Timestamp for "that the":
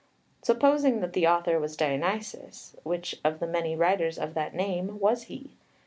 1.01-1.27